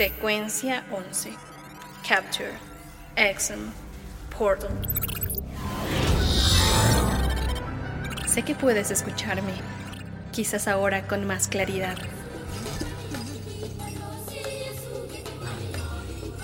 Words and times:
Secuencia 0.00 0.82
11. 0.92 1.30
Capture. 2.08 2.54
Exum. 3.16 3.70
Portal. 4.30 4.70
Sé 8.26 8.42
que 8.42 8.54
puedes 8.54 8.90
escucharme, 8.90 9.52
quizás 10.32 10.68
ahora 10.68 11.06
con 11.06 11.26
más 11.26 11.48
claridad. 11.48 11.98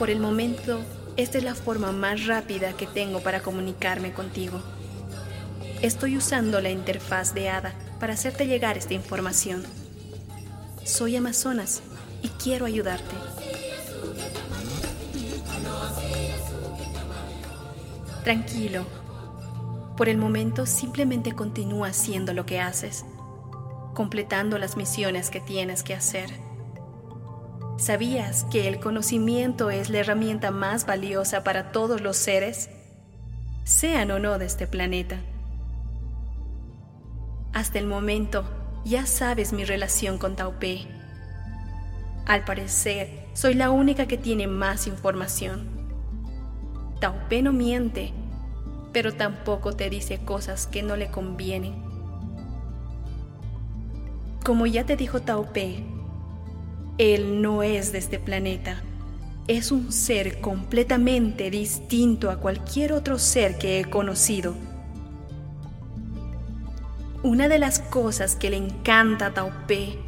Por 0.00 0.10
el 0.10 0.18
momento, 0.18 0.80
esta 1.16 1.38
es 1.38 1.44
la 1.44 1.54
forma 1.54 1.92
más 1.92 2.26
rápida 2.26 2.72
que 2.72 2.88
tengo 2.88 3.20
para 3.20 3.38
comunicarme 3.38 4.12
contigo. 4.12 4.60
Estoy 5.80 6.16
usando 6.16 6.60
la 6.60 6.70
interfaz 6.70 7.34
de 7.34 7.50
ADA 7.50 7.72
para 8.00 8.14
hacerte 8.14 8.48
llegar 8.48 8.76
esta 8.76 8.94
información. 8.94 9.62
Soy 10.82 11.14
Amazonas 11.14 11.82
y 12.20 12.28
quiero 12.30 12.66
ayudarte. 12.66 13.14
Tranquilo. 18.24 18.86
Por 19.98 20.08
el 20.08 20.16
momento 20.16 20.64
simplemente 20.64 21.32
continúa 21.32 21.88
haciendo 21.88 22.32
lo 22.32 22.46
que 22.46 22.58
haces, 22.58 23.04
completando 23.92 24.56
las 24.56 24.78
misiones 24.78 25.28
que 25.28 25.40
tienes 25.40 25.82
que 25.82 25.94
hacer. 25.94 26.30
¿Sabías 27.76 28.44
que 28.44 28.66
el 28.66 28.80
conocimiento 28.80 29.70
es 29.70 29.90
la 29.90 29.98
herramienta 29.98 30.50
más 30.50 30.86
valiosa 30.86 31.44
para 31.44 31.70
todos 31.70 32.00
los 32.00 32.16
seres, 32.16 32.70
sean 33.64 34.10
o 34.10 34.18
no 34.18 34.38
de 34.38 34.46
este 34.46 34.66
planeta? 34.66 35.18
Hasta 37.52 37.78
el 37.78 37.86
momento 37.86 38.44
ya 38.86 39.04
sabes 39.04 39.52
mi 39.52 39.66
relación 39.66 40.16
con 40.16 40.34
Taupé. 40.34 40.86
Al 42.24 42.42
parecer, 42.46 43.26
soy 43.34 43.52
la 43.52 43.70
única 43.70 44.06
que 44.06 44.16
tiene 44.16 44.46
más 44.46 44.86
información. 44.86 45.83
Taupé 47.04 47.42
no 47.42 47.52
miente, 47.52 48.14
pero 48.90 49.12
tampoco 49.12 49.74
te 49.74 49.90
dice 49.90 50.24
cosas 50.24 50.66
que 50.66 50.82
no 50.82 50.96
le 50.96 51.10
convienen. 51.10 51.74
Como 54.42 54.64
ya 54.64 54.86
te 54.86 54.96
dijo 54.96 55.20
Taupé, 55.20 55.84
él 56.96 57.42
no 57.42 57.62
es 57.62 57.92
de 57.92 57.98
este 57.98 58.18
planeta. 58.18 58.82
Es 59.48 59.70
un 59.70 59.92
ser 59.92 60.40
completamente 60.40 61.50
distinto 61.50 62.30
a 62.30 62.38
cualquier 62.38 62.94
otro 62.94 63.18
ser 63.18 63.58
que 63.58 63.80
he 63.80 63.84
conocido. 63.84 64.54
Una 67.22 67.48
de 67.48 67.58
las 67.58 67.80
cosas 67.80 68.34
que 68.34 68.48
le 68.48 68.56
encanta 68.56 69.26
a 69.26 69.34
Taupé 69.34 69.98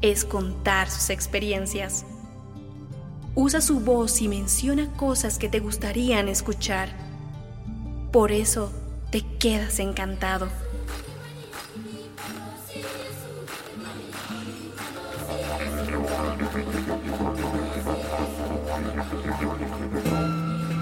es 0.00 0.24
contar 0.24 0.90
sus 0.90 1.10
experiencias. 1.10 2.06
Usa 3.38 3.60
su 3.60 3.80
voz 3.80 4.22
y 4.22 4.28
menciona 4.28 4.90
cosas 4.94 5.38
que 5.38 5.50
te 5.50 5.60
gustarían 5.60 6.26
escuchar. 6.26 6.88
Por 8.10 8.32
eso 8.32 8.72
te 9.10 9.20
quedas 9.38 9.78
encantado. 9.78 10.48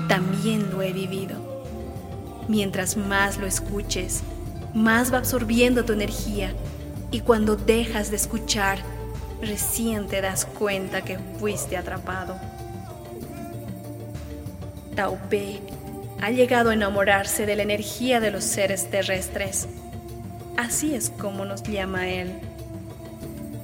También 0.06 0.70
lo 0.70 0.80
he 0.82 0.92
vivido. 0.92 1.34
Mientras 2.46 2.96
más 2.96 3.36
lo 3.36 3.48
escuches, 3.48 4.22
más 4.72 5.12
va 5.12 5.18
absorbiendo 5.18 5.84
tu 5.84 5.92
energía 5.92 6.54
y 7.10 7.18
cuando 7.18 7.56
dejas 7.56 8.10
de 8.10 8.16
escuchar, 8.16 8.78
recién 9.40 10.06
te 10.06 10.20
das 10.20 10.44
cuenta 10.44 11.02
que 11.02 11.18
fuiste 11.38 11.76
atrapado. 11.76 12.36
Taupé 14.94 15.60
ha 16.20 16.30
llegado 16.30 16.70
a 16.70 16.74
enamorarse 16.74 17.46
de 17.46 17.56
la 17.56 17.62
energía 17.62 18.20
de 18.20 18.30
los 18.30 18.44
seres 18.44 18.90
terrestres. 18.90 19.68
Así 20.56 20.94
es 20.94 21.10
como 21.10 21.44
nos 21.44 21.62
llama 21.64 22.08
él. 22.08 22.32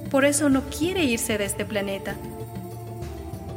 Por 0.09 0.25
eso 0.25 0.49
no 0.49 0.63
quiere 0.69 1.03
irse 1.05 1.37
de 1.37 1.45
este 1.45 1.65
planeta. 1.65 2.15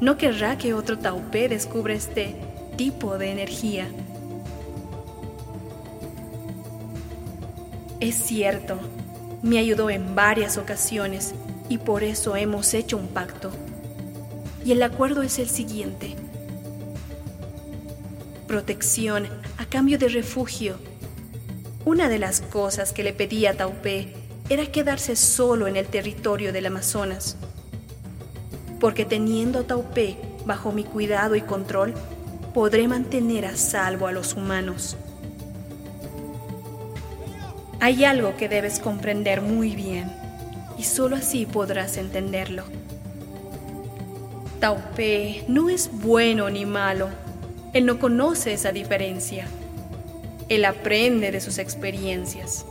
No 0.00 0.16
querrá 0.16 0.56
que 0.56 0.74
otro 0.74 0.98
Taupé 0.98 1.48
descubra 1.48 1.94
este 1.94 2.36
tipo 2.76 3.18
de 3.18 3.32
energía. 3.32 3.88
Es 8.00 8.14
cierto, 8.16 8.78
me 9.42 9.58
ayudó 9.58 9.90
en 9.90 10.14
varias 10.14 10.58
ocasiones 10.58 11.34
y 11.68 11.78
por 11.78 12.04
eso 12.04 12.36
hemos 12.36 12.74
hecho 12.74 12.96
un 12.96 13.08
pacto. 13.08 13.50
Y 14.64 14.72
el 14.72 14.82
acuerdo 14.82 15.22
es 15.22 15.38
el 15.38 15.48
siguiente. 15.48 16.16
Protección 18.46 19.26
a 19.58 19.66
cambio 19.66 19.98
de 19.98 20.08
refugio. 20.08 20.76
Una 21.84 22.08
de 22.08 22.18
las 22.18 22.40
cosas 22.40 22.92
que 22.92 23.02
le 23.02 23.12
pedí 23.12 23.46
a 23.46 23.56
Taupé 23.56 24.12
era 24.48 24.66
quedarse 24.66 25.16
solo 25.16 25.66
en 25.66 25.76
el 25.76 25.86
territorio 25.86 26.52
del 26.52 26.66
Amazonas. 26.66 27.36
Porque 28.80 29.04
teniendo 29.04 29.60
a 29.60 29.66
Taupé 29.66 30.16
bajo 30.46 30.72
mi 30.72 30.84
cuidado 30.84 31.36
y 31.36 31.42
control, 31.42 31.94
podré 32.52 32.88
mantener 32.88 33.46
a 33.46 33.56
salvo 33.56 34.06
a 34.06 34.12
los 34.12 34.34
humanos. 34.34 34.96
Hay 37.80 38.04
algo 38.04 38.36
que 38.36 38.48
debes 38.48 38.78
comprender 38.78 39.42
muy 39.42 39.74
bien 39.74 40.23
y 40.78 40.84
solo 40.84 41.16
así 41.16 41.46
podrás 41.46 41.96
entenderlo. 41.96 42.64
Taupé 44.60 45.44
no 45.48 45.68
es 45.68 45.90
bueno 45.92 46.48
ni 46.48 46.64
malo. 46.64 47.08
Él 47.72 47.86
no 47.86 47.98
conoce 47.98 48.52
esa 48.52 48.72
diferencia. 48.72 49.46
Él 50.48 50.64
aprende 50.64 51.30
de 51.32 51.40
sus 51.40 51.58
experiencias. 51.58 52.64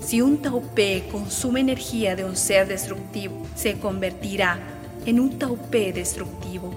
Si 0.00 0.20
un 0.20 0.38
taupé 0.38 1.04
consume 1.12 1.60
energía 1.60 2.16
de 2.16 2.24
un 2.24 2.36
ser 2.36 2.66
destructivo, 2.66 3.46
se 3.54 3.78
convertirá 3.78 4.58
en 5.06 5.20
un 5.20 5.38
taupé 5.38 5.92
destructivo. 5.92 6.72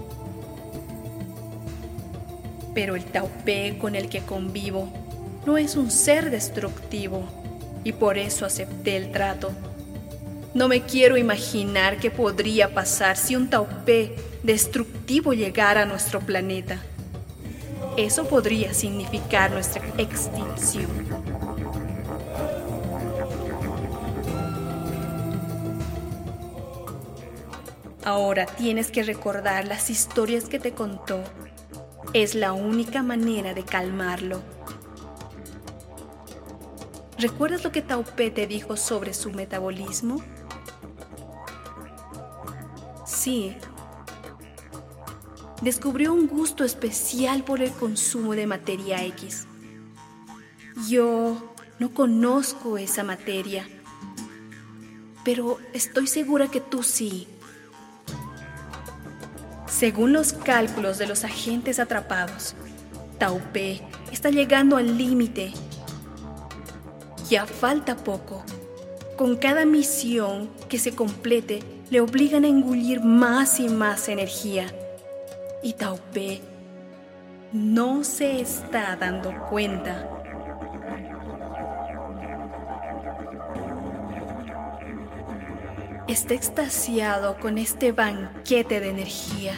Pero 2.74 2.96
el 2.96 3.06
taupé 3.06 3.78
con 3.80 3.96
el 3.96 4.10
que 4.10 4.20
convivo 4.22 4.90
no 5.46 5.58
es 5.58 5.76
un 5.76 5.92
ser 5.92 6.30
destructivo 6.30 7.24
y 7.84 7.94
por 7.94 8.18
eso 8.18 8.46
acepté 8.46 8.98
el 8.98 9.12
trato. 9.12 9.52
No 10.56 10.70
me 10.70 10.84
quiero 10.84 11.18
imaginar 11.18 11.98
qué 12.00 12.10
podría 12.10 12.74
pasar 12.74 13.18
si 13.18 13.36
un 13.36 13.50
taupé 13.50 14.16
destructivo 14.42 15.34
llegara 15.34 15.82
a 15.82 15.86
nuestro 15.86 16.22
planeta. 16.22 16.82
Eso 17.98 18.26
podría 18.26 18.74
significar 18.74 19.52
nuestra 19.52 19.84
extinción. 19.98 20.88
Ahora 28.06 28.46
tienes 28.46 28.92
que 28.92 29.04
recordar 29.04 29.68
las 29.68 29.90
historias 29.90 30.46
que 30.46 30.60
te 30.60 30.72
contó. 30.72 31.22
Es 32.14 32.34
la 32.34 32.54
única 32.54 33.04
manera 33.04 33.54
de 33.54 33.66
calmarlo. 33.66 34.42
¿Recuerdas 37.18 37.66
lo 37.66 37.74
que 37.74 37.82
Taupé 37.82 38.32
te 38.32 38.48
dijo 38.48 38.78
sobre 38.78 39.14
su 39.14 39.32
metabolismo? 39.32 40.22
Sí. 43.26 43.56
Descubrió 45.64 46.14
un 46.14 46.28
gusto 46.28 46.64
especial 46.64 47.44
por 47.44 47.64
el 47.64 47.72
consumo 47.72 48.36
de 48.36 48.46
materia 48.46 49.04
X. 49.04 49.48
Yo 50.88 51.56
no 51.80 51.92
conozco 51.92 52.78
esa 52.78 53.04
materia, 53.04 53.68
pero 55.24 55.58
estoy 55.74 56.06
segura 56.06 56.50
que 56.50 56.62
tú 56.62 56.84
sí. 56.84 57.28
Según 59.66 60.14
los 60.14 60.32
cálculos 60.32 61.00
de 61.00 61.08
los 61.08 61.24
agentes 61.24 61.80
atrapados, 61.80 62.54
Taupé 63.18 63.82
está 64.12 64.30
llegando 64.30 64.78
al 64.78 65.00
límite. 65.00 65.52
Ya 67.28 67.48
falta 67.48 67.98
poco. 67.98 68.46
Con 69.18 69.36
cada 69.38 69.66
misión 69.66 70.48
que 70.70 70.78
se 70.78 70.94
complete, 70.94 71.75
le 71.90 72.02
obligan 72.02 72.44
a 72.44 72.48
engullir 72.48 73.02
más 73.02 73.60
y 73.60 73.70
más 73.70 74.10
energía. 74.10 74.68
Y 75.62 75.74
Taupé 75.74 76.42
no 77.54 78.04
se 78.04 78.42
está 78.42 78.96
dando 78.96 79.34
cuenta. 79.50 80.12
está 86.08 86.36
extasiado 86.36 87.38
con 87.40 87.58
este 87.58 87.92
banquete 87.92 88.80
de 88.80 88.90
energía. 88.90 89.56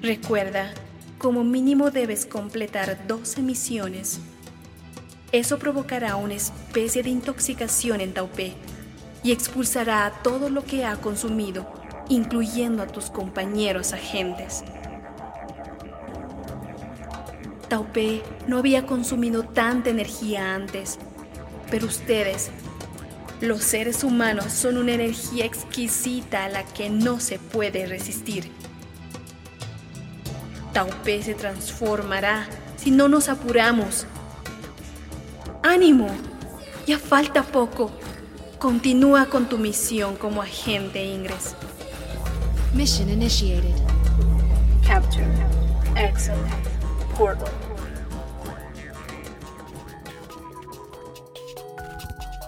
Recuerda, 0.00 0.72
como 1.18 1.44
mínimo 1.44 1.90
debes 1.90 2.24
completar 2.24 3.06
12 3.06 3.42
misiones. 3.42 4.18
Eso 5.30 5.58
provocará 5.58 6.16
una 6.16 6.34
especie 6.34 7.02
de 7.02 7.10
intoxicación 7.10 8.00
en 8.00 8.14
Taupé 8.14 8.54
y 9.22 9.32
expulsará 9.32 10.12
todo 10.22 10.50
lo 10.50 10.64
que 10.64 10.84
ha 10.84 10.96
consumido, 10.96 11.70
incluyendo 12.08 12.82
a 12.82 12.86
tus 12.86 13.10
compañeros 13.10 13.92
agentes. 13.92 14.64
Taupé 17.68 18.22
no 18.48 18.58
había 18.58 18.84
consumido 18.84 19.44
tanta 19.44 19.90
energía 19.90 20.54
antes, 20.54 20.98
pero 21.70 21.86
ustedes, 21.86 22.50
los 23.40 23.62
seres 23.62 24.02
humanos, 24.02 24.52
son 24.52 24.76
una 24.76 24.92
energía 24.92 25.44
exquisita 25.44 26.44
a 26.44 26.48
la 26.48 26.64
que 26.64 26.90
no 26.90 27.20
se 27.20 27.38
puede 27.38 27.86
resistir. 27.86 28.50
Taupé 30.72 31.22
se 31.22 31.34
transformará 31.34 32.48
si 32.76 32.90
no 32.90 33.08
nos 33.08 33.28
apuramos. 33.28 34.06
¡Ánimo! 35.62 36.08
Ya 36.86 36.98
falta 36.98 37.42
poco. 37.42 37.92
Continúa 38.60 39.24
con 39.24 39.48
tu 39.48 39.56
misión 39.56 40.16
como 40.16 40.42
agente 40.42 41.02
Ingres. 41.02 41.56
Mission 42.74 43.08
initiated. 43.08 43.74
Capture. 44.86 45.26
Exit. 45.96 46.34
Portal. 47.16 47.48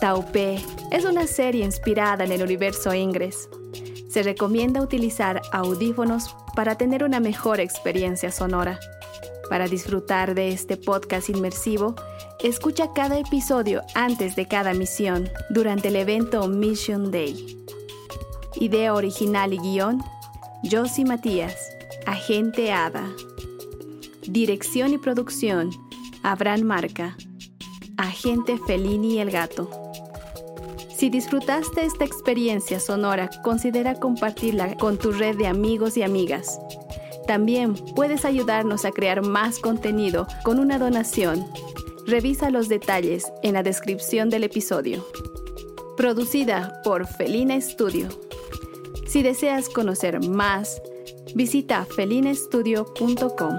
Taupé 0.03 0.62
es 0.91 1.06
una 1.06 1.26
serie 1.26 1.64
inspirada 1.64 2.25
en 2.25 2.32
el 2.32 2.43
universo 2.43 2.93
Ingres. 2.93 3.49
Se 4.11 4.23
recomienda 4.23 4.82
utilizar 4.82 5.41
audífonos 5.50 6.37
para 6.55 6.76
tener 6.76 7.05
una 7.05 7.20
mejor 7.20 7.59
experiencia 7.59 8.31
sonora. 8.31 8.79
Para 9.52 9.69
disfrutar 9.69 10.34
de 10.34 10.49
este 10.49 10.78
podcast 10.78 11.28
inmersivo, 11.28 11.94
escucha 12.43 12.94
cada 12.94 13.19
episodio 13.19 13.82
antes 13.94 14.34
de 14.34 14.49
cada 14.49 14.72
misión 14.72 15.28
durante 15.50 15.88
el 15.88 15.96
evento 15.96 16.49
Mission 16.49 17.10
Day. 17.10 17.62
Idea 18.54 18.94
original 18.94 19.52
y 19.52 19.58
guion, 19.58 20.02
Josie 20.64 21.04
Matías, 21.04 21.69
Agente 22.06 22.72
Ada. 22.72 23.06
Dirección 24.26 24.94
y 24.94 24.96
producción, 24.96 25.69
Abraham 26.22 26.62
Marca, 26.62 27.14
Agente 27.99 28.56
Felini 28.66 29.19
el 29.19 29.31
Gato. 29.31 29.69
Si 30.96 31.10
disfrutaste 31.10 31.84
esta 31.84 32.06
experiencia 32.06 32.81
sonora, 32.81 33.28
considera 33.43 33.96
compartirla 33.96 34.76
con 34.76 34.96
tu 34.96 35.12
red 35.12 35.37
de 35.37 35.46
amigos 35.46 35.99
y 35.99 36.02
amigas. 36.02 36.58
También 37.26 37.74
puedes 37.94 38.24
ayudarnos 38.24 38.84
a 38.84 38.90
crear 38.90 39.22
más 39.22 39.58
contenido 39.58 40.26
con 40.44 40.58
una 40.58 40.78
donación. 40.78 41.46
Revisa 42.06 42.50
los 42.50 42.69
detalles 42.69 43.32
en 43.42 43.54
la 43.54 43.62
descripción 43.62 44.28
del 44.28 44.44
episodio. 44.44 45.06
Producida 45.96 46.80
por 46.82 47.06
Felina 47.06 47.60
Studio. 47.60 48.08
Si 49.06 49.22
deseas 49.22 49.69
conocer 49.69 50.26
más, 50.26 50.80
visita 51.34 51.84
felinastudio.com. 51.84 53.58